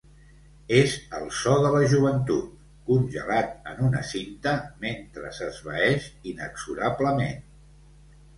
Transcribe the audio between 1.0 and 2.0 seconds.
el so de la